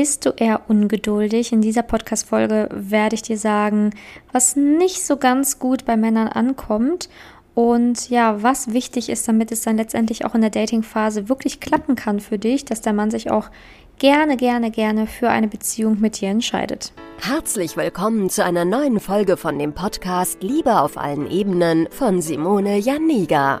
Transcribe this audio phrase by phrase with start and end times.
[0.00, 1.52] Bist du eher ungeduldig?
[1.52, 3.90] In dieser Podcast-Folge werde ich dir sagen,
[4.30, 7.08] was nicht so ganz gut bei Männern ankommt
[7.56, 11.96] und ja, was wichtig ist, damit es dann letztendlich auch in der Dating-Phase wirklich klappen
[11.96, 13.50] kann für dich, dass der Mann sich auch
[13.98, 16.92] gerne, gerne, gerne für eine Beziehung mit dir entscheidet.
[17.18, 22.78] Herzlich willkommen zu einer neuen Folge von dem Podcast Liebe auf allen Ebenen von Simone
[22.78, 23.60] Janiga.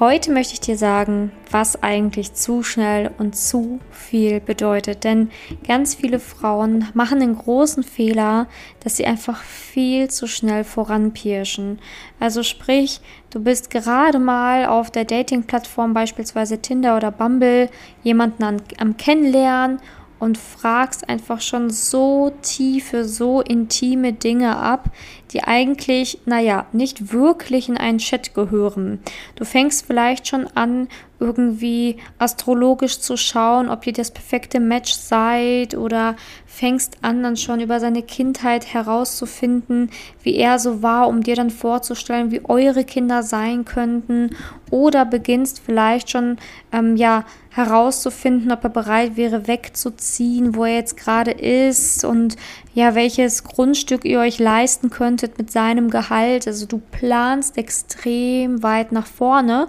[0.00, 5.02] Heute möchte ich dir sagen, was eigentlich zu schnell und zu viel bedeutet.
[5.02, 5.28] Denn
[5.66, 8.46] ganz viele Frauen machen den großen Fehler,
[8.78, 11.80] dass sie einfach viel zu schnell voranpirschen.
[12.20, 17.68] Also sprich, du bist gerade mal auf der Dating-Plattform, beispielsweise Tinder oder Bumble,
[18.04, 19.80] jemanden an, am Kennenlernen
[20.18, 24.90] und fragst einfach schon so tiefe, so intime Dinge ab,
[25.30, 29.00] die eigentlich, naja, nicht wirklich in einen Chat gehören.
[29.36, 30.88] Du fängst vielleicht schon an,
[31.20, 36.16] irgendwie astrologisch zu schauen, ob ihr das perfekte Match seid oder
[36.46, 39.90] fängst an, dann schon über seine Kindheit herauszufinden,
[40.22, 44.30] wie er so war, um dir dann vorzustellen, wie eure Kinder sein könnten
[44.70, 46.36] oder beginnst vielleicht schon,
[46.72, 52.36] ähm, ja, herauszufinden, ob er bereit wäre, wegzuziehen, wo er jetzt gerade ist und
[52.72, 56.46] ja, welches Grundstück ihr euch leisten könntet mit seinem Gehalt.
[56.46, 59.66] Also du planst extrem weit nach vorne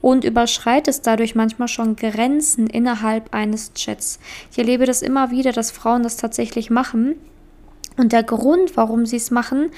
[0.00, 4.18] und überschreitest dadurch manchmal schon Grenzen innerhalb eines Chats.
[4.50, 7.16] Ich erlebe das immer wieder, dass Frauen das tatsächlich machen.
[7.96, 9.70] Und der Grund, warum sie es machen,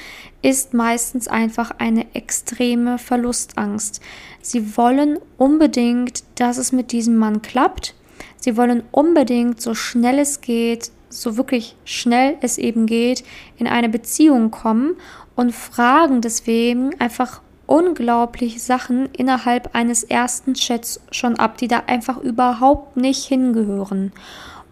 [0.42, 4.02] ist meistens einfach eine extreme Verlustangst.
[4.42, 7.94] Sie wollen unbedingt, dass es mit diesem Mann klappt.
[8.36, 13.24] Sie wollen unbedingt, so schnell es geht, so wirklich schnell es eben geht,
[13.56, 14.96] in eine Beziehung kommen
[15.34, 22.18] und fragen deswegen einfach unglaublich Sachen innerhalb eines ersten Chats schon ab, die da einfach
[22.18, 24.12] überhaupt nicht hingehören.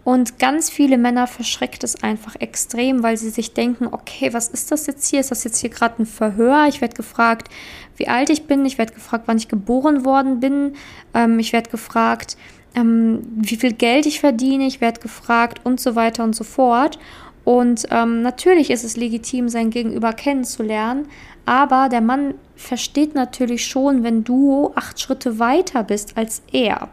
[0.03, 4.71] Und ganz viele Männer verschreckt es einfach extrem, weil sie sich denken, okay, was ist
[4.73, 5.21] das jetzt hier?
[5.21, 6.65] Ist das jetzt hier gerade ein Verhör?
[6.67, 7.47] Ich werde gefragt,
[7.95, 8.65] wie alt ich bin.
[8.65, 10.73] Ich werde gefragt, wann ich geboren worden bin.
[11.13, 12.35] Ähm, ich werde gefragt,
[12.75, 14.67] ähm, wie viel Geld ich verdiene.
[14.67, 16.99] Ich werde gefragt und so weiter und so fort.
[17.45, 21.07] Und ähm, natürlich ist es legitim, sein Gegenüber kennenzulernen,
[21.49, 26.89] aber der Mann versteht natürlich schon, wenn du acht Schritte weiter bist als er.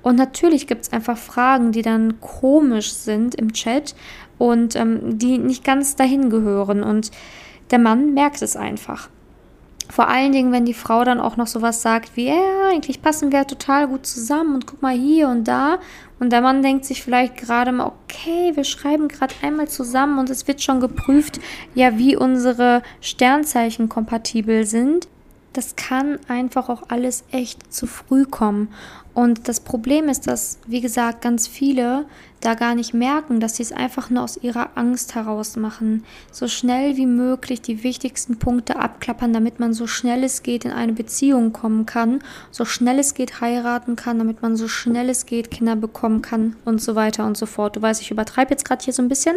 [0.00, 3.96] Und natürlich gibt es einfach Fragen, die dann komisch sind im Chat
[4.38, 6.84] und ähm, die nicht ganz dahin gehören.
[6.84, 7.10] Und
[7.72, 9.08] der Mann merkt es einfach.
[9.88, 13.32] Vor allen Dingen, wenn die Frau dann auch noch sowas sagt wie, ja, eigentlich passen
[13.32, 15.78] wir total gut zusammen und guck mal hier und da.
[16.18, 20.30] Und der Mann denkt sich vielleicht gerade mal, okay, wir schreiben gerade einmal zusammen und
[20.30, 21.40] es wird schon geprüft,
[21.74, 25.08] ja, wie unsere Sternzeichen kompatibel sind.
[25.52, 28.68] Das kann einfach auch alles echt zu früh kommen.
[29.16, 32.04] Und das Problem ist, dass, wie gesagt, ganz viele
[32.42, 36.04] da gar nicht merken, dass sie es einfach nur aus ihrer Angst heraus machen.
[36.30, 40.70] So schnell wie möglich die wichtigsten Punkte abklappern, damit man so schnell es geht in
[40.70, 42.18] eine Beziehung kommen kann,
[42.50, 46.54] so schnell es geht heiraten kann, damit man so schnell es geht Kinder bekommen kann
[46.66, 47.76] und so weiter und so fort.
[47.76, 49.36] Du weißt, ich übertreibe jetzt gerade hier so ein bisschen,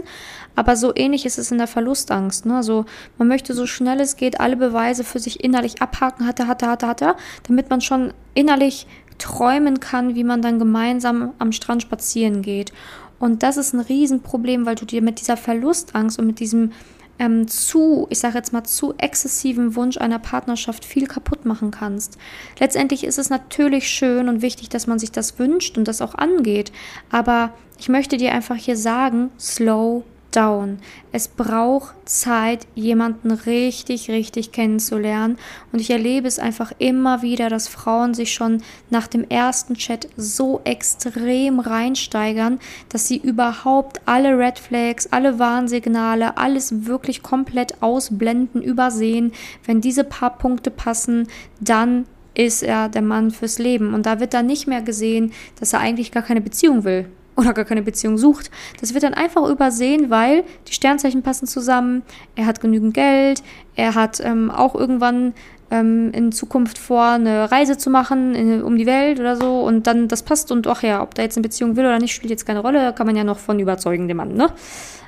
[0.57, 2.45] aber so ähnlich ist es in der Verlustangst.
[2.45, 2.57] Ne?
[2.57, 2.85] Also
[3.17, 6.87] man möchte so schnell es geht alle Beweise für sich innerlich abhaken, hatte, hatte, hatte,
[6.87, 7.15] hatte,
[7.47, 8.85] damit man schon innerlich
[9.19, 12.73] träumen kann, wie man dann gemeinsam am Strand spazieren geht.
[13.19, 16.71] Und das ist ein Riesenproblem, weil du dir mit dieser Verlustangst und mit diesem
[17.19, 22.17] ähm, zu, ich sage jetzt mal, zu exzessiven Wunsch einer Partnerschaft viel kaputt machen kannst.
[22.59, 26.15] Letztendlich ist es natürlich schön und wichtig, dass man sich das wünscht und das auch
[26.15, 26.71] angeht.
[27.11, 30.79] Aber ich möchte dir einfach hier sagen, slow down.
[31.11, 35.37] Es braucht Zeit, jemanden richtig, richtig kennenzulernen.
[35.71, 40.07] Und ich erlebe es einfach immer wieder, dass Frauen sich schon nach dem ersten Chat
[40.15, 42.59] so extrem reinsteigern,
[42.89, 49.31] dass sie überhaupt alle Red Flags, alle Warnsignale, alles wirklich komplett ausblenden, übersehen.
[49.65, 51.27] Wenn diese paar Punkte passen,
[51.59, 52.05] dann
[52.35, 53.93] ist er der Mann fürs Leben.
[53.93, 57.53] Und da wird dann nicht mehr gesehen, dass er eigentlich gar keine Beziehung will oder
[57.53, 58.51] gar keine Beziehung sucht.
[58.79, 62.03] Das wird dann einfach übersehen, weil die Sternzeichen passen zusammen,
[62.35, 63.41] er hat genügend Geld,
[63.75, 65.33] er hat ähm, auch irgendwann
[65.71, 69.87] ähm, in Zukunft vor, eine Reise zu machen in, um die Welt oder so und
[69.87, 72.31] dann das passt und ach ja, ob da jetzt eine Beziehung will oder nicht, spielt
[72.31, 74.51] jetzt keine Rolle, kann man ja noch von überzeugen, dem Mann, ne?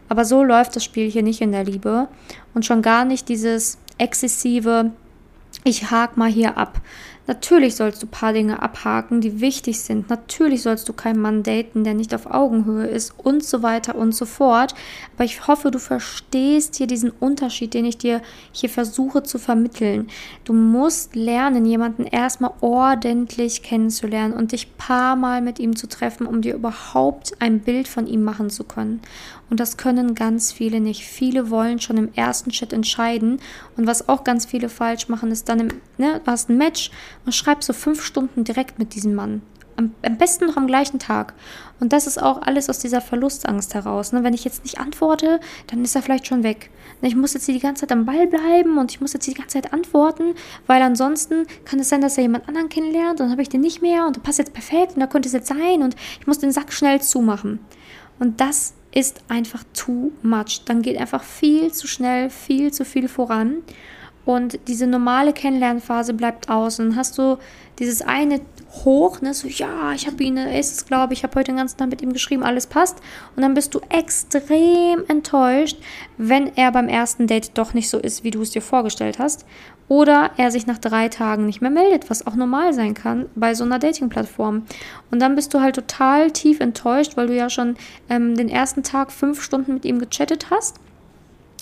[0.07, 2.09] Aber so läuft das Spiel hier nicht in der Liebe
[2.53, 4.91] und schon gar nicht dieses exzessive,
[5.63, 6.81] ich hake mal hier ab.
[7.27, 10.09] Natürlich sollst du ein paar Dinge abhaken, die wichtig sind.
[10.09, 14.13] Natürlich sollst du keinen Mann daten, der nicht auf Augenhöhe ist und so weiter und
[14.13, 14.73] so fort.
[15.15, 18.21] Aber ich hoffe, du verstehst hier diesen Unterschied, den ich dir
[18.51, 20.07] hier versuche zu vermitteln.
[20.45, 26.25] Du musst lernen, jemanden erstmal ordentlich kennenzulernen und dich paar Mal mit ihm zu treffen,
[26.25, 28.99] um dir überhaupt ein Bild von ihm machen zu können.
[29.51, 31.03] Und das können ganz viele nicht.
[31.03, 33.41] Viele wollen schon im ersten Chat entscheiden.
[33.75, 36.89] Und was auch ganz viele falsch machen, ist dann, im, ne, ein Match
[37.25, 39.41] und schreibst so fünf Stunden direkt mit diesem Mann.
[39.77, 41.33] Am, am, besten noch am gleichen Tag.
[41.79, 44.11] Und das ist auch alles aus dieser Verlustangst heraus.
[44.11, 44.23] Ne?
[44.23, 46.69] Wenn ich jetzt nicht antworte, dann ist er vielleicht schon weg.
[47.01, 49.27] Ne, ich muss jetzt hier die ganze Zeit am Ball bleiben und ich muss jetzt
[49.27, 50.35] die ganze Zeit antworten,
[50.67, 53.61] weil ansonsten kann es sein, dass er jemand anderen kennenlernt und dann habe ich den
[53.61, 56.27] nicht mehr und der passt jetzt perfekt und da könnte es jetzt sein und ich
[56.27, 57.59] muss den Sack schnell zumachen.
[58.19, 60.61] Und das ist einfach too much.
[60.65, 63.63] Dann geht einfach viel zu schnell, viel zu viel voran.
[64.25, 66.79] Und diese normale Kennenlernphase bleibt aus.
[66.79, 67.37] Und hast du
[67.79, 68.41] dieses eine
[68.85, 71.51] hoch, ne, so, ja, ich habe ihn, er ist es, glaube ich, ich habe heute
[71.51, 72.99] den ganzen Tag mit ihm geschrieben, alles passt.
[73.35, 75.77] Und dann bist du extrem enttäuscht,
[76.17, 79.45] wenn er beim ersten Date doch nicht so ist, wie du es dir vorgestellt hast.
[79.87, 83.55] Oder er sich nach drei Tagen nicht mehr meldet, was auch normal sein kann bei
[83.55, 84.63] so einer Dating-Plattform.
[85.09, 87.75] Und dann bist du halt total tief enttäuscht, weil du ja schon
[88.09, 90.79] ähm, den ersten Tag fünf Stunden mit ihm gechattet hast.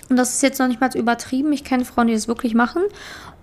[0.10, 1.54] Und das ist jetzt noch nicht mal übertrieben.
[1.54, 2.82] Ich kenne Frauen, die das wirklich machen.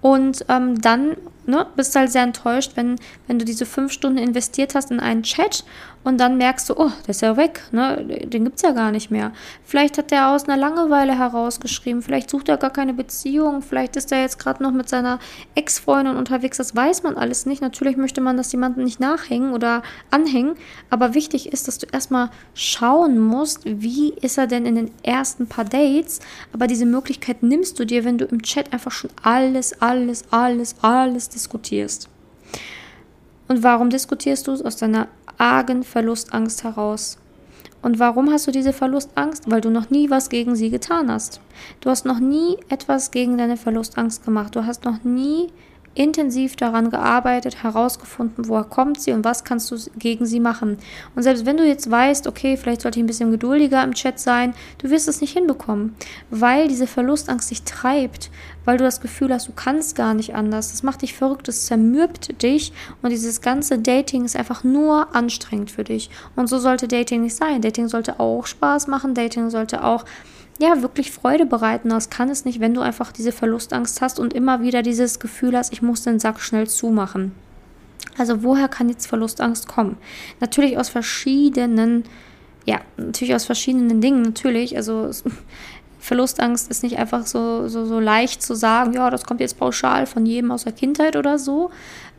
[0.01, 1.17] Und ähm, dann
[1.47, 2.97] ne, bist du halt sehr enttäuscht, wenn,
[3.27, 5.65] wenn du diese fünf Stunden investiert hast in einen Chat
[6.07, 7.97] und dann merkst du, oh, der ist ja weg, ne?
[8.27, 9.33] den gibt es ja gar nicht mehr.
[9.65, 14.13] Vielleicht hat der aus einer Langeweile herausgeschrieben, vielleicht sucht er gar keine Beziehung, vielleicht ist
[14.13, 15.19] er jetzt gerade noch mit seiner
[15.57, 17.61] Ex-Freundin unterwegs, das weiß man alles nicht.
[17.61, 19.83] Natürlich möchte man, dass jemanden nicht nachhängen oder
[20.13, 20.55] anhängen,
[20.91, 25.49] aber wichtig ist, dass du erstmal schauen musst, wie ist er denn in den ersten
[25.49, 26.21] paar Dates,
[26.53, 30.77] aber diese Möglichkeit nimmst du dir, wenn du im Chat einfach schon alles, alles, alles,
[30.83, 32.09] alles diskutierst.
[33.49, 34.63] Und warum diskutierst du es?
[34.63, 35.09] Aus deiner
[35.39, 37.19] argen Verlustangst heraus.
[37.83, 39.51] Und warum hast du diese Verlustangst?
[39.51, 41.41] Weil du noch nie was gegen sie getan hast.
[41.81, 44.57] Du hast noch nie etwas gegen deine Verlustangst gemacht.
[44.57, 45.53] Du hast noch nie
[45.97, 50.79] intensiv daran gearbeitet, herausgefunden, woher kommt sie und was kannst du gegen sie machen.
[51.15, 54.21] Und selbst wenn du jetzt weißt, okay, vielleicht sollte ich ein bisschen geduldiger im Chat
[54.21, 55.97] sein, du wirst es nicht hinbekommen,
[56.31, 58.31] weil diese Verlustangst dich treibt,
[58.65, 60.73] weil du das Gefühl hast, du kannst gar nicht anders.
[60.73, 62.73] Das macht dich verrückt, das zermürbt dich
[63.03, 66.11] und dieses ganze Dating ist einfach nur anstrengend für dich.
[66.35, 67.63] Und so sollte Dating nicht sein.
[67.63, 70.05] Dating sollte auch Spaß machen, Dating sollte auch
[70.59, 71.91] ja, wirklich Freude bereiten.
[71.91, 75.57] Das kann es nicht, wenn du einfach diese Verlustangst hast und immer wieder dieses Gefühl
[75.57, 77.33] hast, ich muss den Sack schnell zumachen.
[78.19, 79.99] Also woher kann jetzt Verlustangst kommen?
[80.41, 82.05] Natürlich aus verschiedenen,
[82.65, 84.77] ja, natürlich aus verschiedenen Dingen, natürlich.
[84.77, 85.11] Also
[85.99, 90.07] Verlustangst ist nicht einfach so, so, so leicht zu sagen, ja, das kommt jetzt pauschal
[90.07, 91.71] von jedem aus der Kindheit oder so.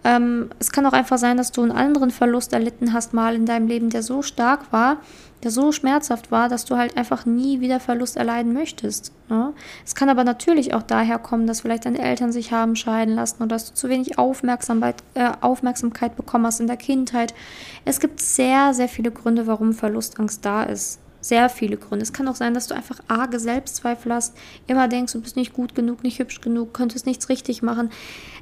[0.03, 3.45] Ähm, es kann auch einfach sein, dass du einen anderen Verlust erlitten hast, mal in
[3.45, 4.97] deinem Leben, der so stark war,
[5.43, 9.11] der so schmerzhaft war, dass du halt einfach nie wieder Verlust erleiden möchtest.
[9.29, 9.53] Ne?
[9.85, 13.43] Es kann aber natürlich auch daher kommen, dass vielleicht deine Eltern sich haben scheiden lassen
[13.43, 17.33] oder dass du zu wenig Aufmerksamkeit, äh, Aufmerksamkeit bekommen hast in der Kindheit.
[17.85, 20.99] Es gibt sehr, sehr viele Gründe, warum Verlustangst da ist.
[21.27, 22.03] Sehr viele Gründe.
[22.03, 25.51] Es kann auch sein, dass du einfach arge Selbstzweifel hast, immer denkst, du bist nicht
[25.51, 27.89] gut genug, nicht hübsch genug, könntest nichts richtig machen.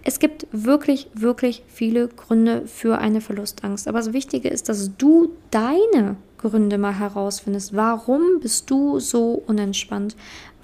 [0.03, 3.87] Es gibt wirklich, wirklich viele Gründe für eine Verlustangst.
[3.87, 7.75] Aber das Wichtige ist, dass du deine Gründe mal herausfindest.
[7.75, 10.15] Warum bist du so unentspannt?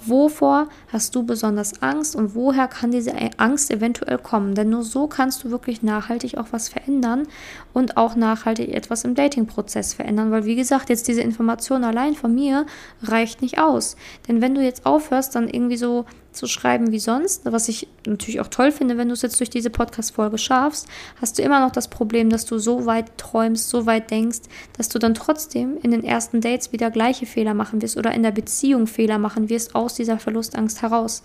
[0.05, 4.55] Wovor hast du besonders Angst und woher kann diese Angst eventuell kommen?
[4.55, 7.27] Denn nur so kannst du wirklich nachhaltig auch was verändern
[7.73, 10.31] und auch nachhaltig etwas im Dating-Prozess verändern.
[10.31, 12.65] Weil, wie gesagt, jetzt diese Information allein von mir
[13.03, 13.95] reicht nicht aus.
[14.27, 18.39] Denn wenn du jetzt aufhörst, dann irgendwie so zu schreiben wie sonst, was ich natürlich
[18.39, 20.87] auch toll finde, wenn du es jetzt durch diese Podcast-Folge schaffst,
[21.19, 24.41] hast du immer noch das Problem, dass du so weit träumst, so weit denkst,
[24.77, 28.23] dass du dann trotzdem in den ersten Dates wieder gleiche Fehler machen wirst oder in
[28.23, 31.23] der Beziehung Fehler machen wirst aus dieser Verlustangst heraus.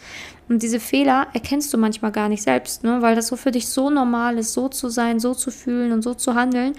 [0.49, 3.03] Und diese Fehler erkennst du manchmal gar nicht selbst, ne?
[3.03, 6.03] weil das so für dich so normal ist, so zu sein, so zu fühlen und
[6.03, 6.75] so zu handeln,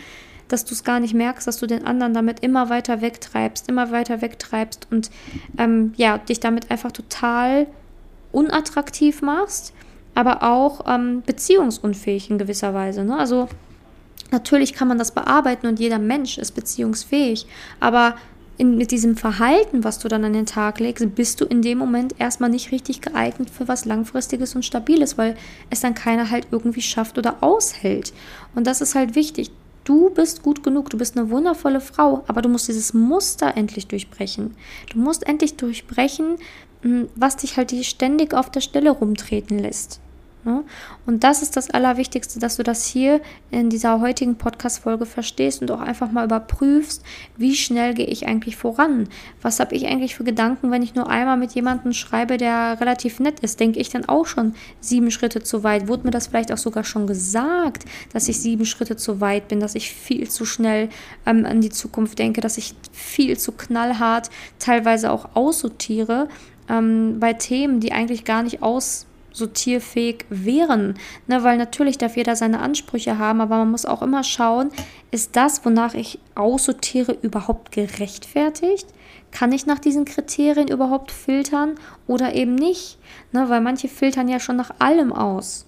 [0.48, 3.92] dass du es gar nicht merkst, dass du den anderen damit immer weiter wegtreibst, immer
[3.92, 5.10] weiter wegtreibst und
[5.58, 7.68] ähm, ja, dich damit einfach total
[8.38, 9.74] unattraktiv machst,
[10.14, 13.04] aber auch ähm, beziehungsunfähig in gewisser Weise.
[13.04, 13.18] Ne?
[13.18, 13.50] Also
[14.30, 17.48] natürlich kann man das bearbeiten und jeder Mensch ist beziehungsfähig,
[17.80, 18.16] aber
[18.58, 21.80] in, mit diesem Verhalten, was du dann an den Tag legst, bist du in dem
[21.80, 25.36] Moment erstmal nicht richtig geeignet für was Langfristiges und Stabiles, weil
[25.70, 28.14] es dann keiner halt irgendwie schafft oder aushält.
[28.56, 29.52] Und das ist halt wichtig.
[29.84, 33.88] Du bist gut genug, du bist eine wundervolle Frau, aber du musst dieses Muster endlich
[33.88, 34.56] durchbrechen.
[34.92, 36.38] Du musst endlich durchbrechen,
[37.16, 40.00] was dich halt ständig auf der Stelle rumtreten lässt.
[40.48, 40.64] Ne?
[41.06, 43.20] Und das ist das Allerwichtigste, dass du das hier
[43.52, 47.04] in dieser heutigen Podcast-Folge verstehst und auch einfach mal überprüfst,
[47.36, 49.10] wie schnell gehe ich eigentlich voran?
[49.42, 53.20] Was habe ich eigentlich für Gedanken, wenn ich nur einmal mit jemandem schreibe, der relativ
[53.20, 53.60] nett ist?
[53.60, 55.90] Denke ich dann auch schon sieben Schritte zu weit?
[55.90, 59.60] Wurde mir das vielleicht auch sogar schon gesagt, dass ich sieben Schritte zu weit bin,
[59.60, 60.88] dass ich viel zu schnell
[61.26, 64.30] ähm, an die Zukunft denke, dass ich viel zu knallhart
[64.60, 66.30] teilweise auch aussortiere?
[66.70, 69.08] Ähm, bei Themen, die eigentlich gar nicht aus
[69.38, 70.96] sortierfähig wären.
[71.28, 74.72] Ne, weil natürlich darf jeder seine Ansprüche haben, aber man muss auch immer schauen,
[75.12, 78.88] ist das, wonach ich aussortiere, überhaupt gerechtfertigt?
[79.32, 81.76] Kann ich nach diesen Kriterien überhaupt filtern
[82.08, 82.98] oder eben nicht?
[83.32, 85.66] Ne, weil manche filtern ja schon nach allem aus.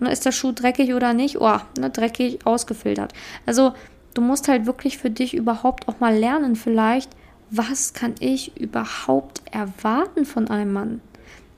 [0.00, 1.40] Ne, ist der Schuh dreckig oder nicht?
[1.40, 3.12] Oh, ne, dreckig, ausgefiltert.
[3.46, 3.74] Also
[4.14, 7.10] du musst halt wirklich für dich überhaupt auch mal lernen, vielleicht,
[7.56, 11.00] was kann ich überhaupt erwarten von einem Mann?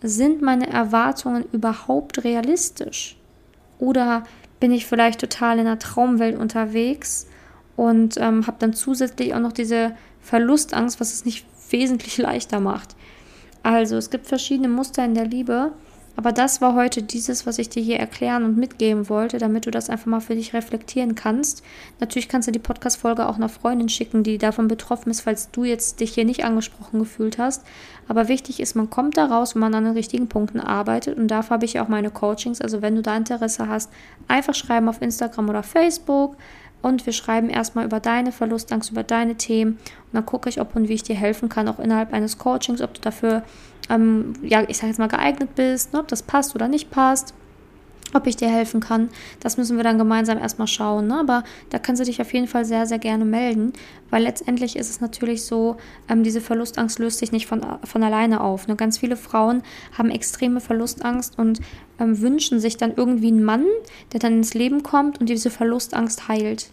[0.03, 3.17] sind meine Erwartungen überhaupt realistisch?
[3.79, 4.25] Oder
[4.61, 7.27] bin ich vielleicht total in einer Traumwelt unterwegs
[7.77, 12.97] und ähm, habe dann zusätzlich auch noch diese Verlustangst, was es nicht wesentlich leichter macht.
[13.63, 15.73] Also es gibt verschiedene Muster in der Liebe
[16.17, 19.71] aber das war heute dieses, was ich dir hier erklären und mitgeben wollte, damit du
[19.71, 21.63] das einfach mal für dich reflektieren kannst.
[22.01, 25.65] Natürlich kannst du die Podcast-Folge auch einer Freundin schicken, die davon betroffen ist, falls du
[25.65, 27.65] jetzt dich hier nicht angesprochen gefühlt hast.
[28.09, 31.19] Aber wichtig ist, man kommt da raus, wenn man an den richtigen Punkten arbeitet.
[31.19, 32.63] Und dafür habe ich auch meine Coachings.
[32.63, 33.91] Also wenn du da Interesse hast,
[34.27, 36.37] einfach schreiben auf Instagram oder Facebook.
[36.83, 39.73] Und wir schreiben erstmal über deine Verlustangst, über deine Themen.
[39.73, 42.81] Und dann gucke ich, ob und wie ich dir helfen kann, auch innerhalb eines Coachings,
[42.81, 43.43] ob du dafür
[43.91, 47.35] ähm, ja, ich sage jetzt mal, geeignet bist, ne, ob das passt oder nicht passt,
[48.15, 49.09] ob ich dir helfen kann.
[49.41, 51.09] Das müssen wir dann gemeinsam erstmal schauen.
[51.09, 51.19] Ne?
[51.19, 53.73] Aber da kannst du dich auf jeden Fall sehr, sehr gerne melden,
[54.11, 55.77] weil letztendlich ist es natürlich so,
[56.09, 58.69] ähm, diese Verlustangst löst sich nicht von, von alleine auf.
[58.69, 58.77] Ne?
[58.77, 59.63] Ganz viele Frauen
[59.97, 61.61] haben extreme Verlustangst und
[61.99, 63.65] ähm, wünschen sich dann irgendwie einen Mann,
[64.13, 66.71] der dann ins Leben kommt und diese Verlustangst heilt.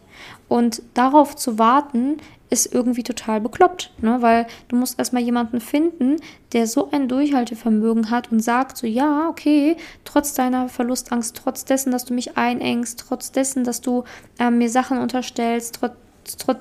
[0.48, 2.18] Und darauf zu warten,
[2.54, 4.22] ist irgendwie total bekloppt, ne?
[4.22, 6.18] weil du musst erstmal jemanden finden,
[6.54, 11.92] der so ein Durchhaltevermögen hat und sagt so, ja, okay, trotz deiner Verlustangst, trotz dessen,
[11.92, 14.04] dass du mich einengst, trotz dessen, dass du
[14.38, 15.94] äh, mir Sachen unterstellst, trotz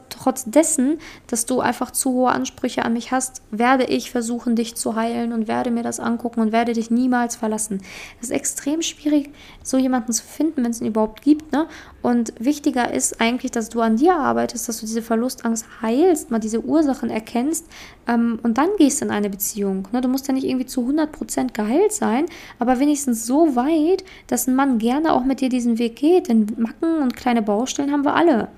[0.09, 4.75] trotz dessen, dass du einfach zu hohe Ansprüche an mich hast, werde ich versuchen, dich
[4.75, 7.83] zu heilen und werde mir das angucken und werde dich niemals verlassen.
[8.21, 9.31] Es ist extrem schwierig,
[9.63, 11.53] so jemanden zu finden, wenn es ihn überhaupt gibt.
[11.53, 11.67] Ne?
[12.03, 16.41] Und wichtiger ist eigentlich, dass du an dir arbeitest, dass du diese Verlustangst heilst, mal
[16.41, 17.67] diese Ursachen erkennst
[18.09, 19.89] ähm, und dann gehst in eine Beziehung.
[19.93, 20.01] Ne?
[20.01, 22.27] Du musst ja nicht irgendwie zu 100% geheilt sein,
[22.59, 26.29] aber wenigstens so weit, dass ein Mann gerne auch mit dir diesen Weg geht.
[26.29, 28.49] Denn Macken und kleine Baustellen haben wir alle.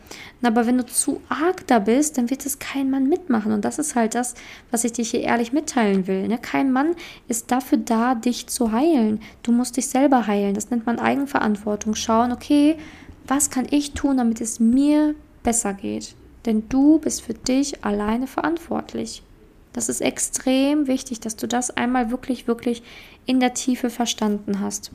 [0.43, 3.53] Aber wenn du zu arg da bist, dann wird es kein Mann mitmachen.
[3.53, 4.35] Und das ist halt das,
[4.71, 6.29] was ich dir hier ehrlich mitteilen will.
[6.29, 6.39] Ne?
[6.39, 6.95] Kein Mann
[7.29, 9.21] ist dafür da, dich zu heilen.
[9.43, 10.55] Du musst dich selber heilen.
[10.55, 11.95] Das nennt man Eigenverantwortung.
[11.95, 12.77] Schauen, okay,
[13.27, 16.15] was kann ich tun, damit es mir besser geht?
[16.47, 19.23] Denn du bist für dich alleine verantwortlich.
[19.75, 22.83] Das ist extrem wichtig, dass du das einmal wirklich, wirklich
[23.27, 24.93] in der Tiefe verstanden hast.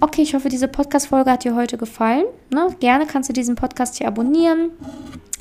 [0.00, 2.24] Okay, ich hoffe, diese Podcast-Folge hat dir heute gefallen.
[2.52, 2.74] Ne?
[2.80, 4.70] Gerne kannst du diesen Podcast hier abonnieren.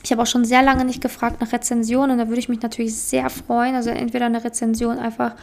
[0.04, 2.18] Ich habe auch schon sehr lange nicht gefragt nach Rezensionen.
[2.18, 3.76] Da würde ich mich natürlich sehr freuen.
[3.76, 5.36] Also entweder eine Rezension einfach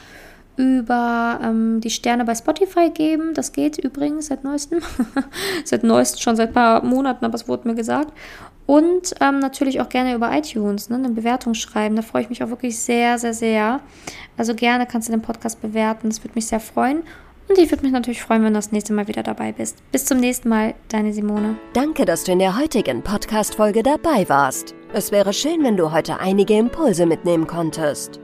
[0.56, 3.34] über ähm, die Sterne bei Spotify geben.
[3.34, 4.80] Das geht übrigens seit neuestem.
[5.64, 8.12] seit neuestem, schon seit ein paar Monaten, aber es wurde mir gesagt.
[8.66, 11.96] Und ähm, natürlich auch gerne über iTunes ne, eine Bewertung schreiben.
[11.96, 13.80] Da freue ich mich auch wirklich sehr, sehr, sehr.
[14.37, 16.08] Also gerne kannst du den Podcast bewerten.
[16.08, 17.02] Das würde mich sehr freuen.
[17.49, 19.76] Und ich würde mich natürlich freuen, wenn du das nächste Mal wieder dabei bist.
[19.92, 21.56] Bis zum nächsten Mal, deine Simone.
[21.75, 24.75] Danke, dass du in der heutigen Podcast-Folge dabei warst.
[24.94, 28.24] Es wäre schön, wenn du heute einige Impulse mitnehmen konntest.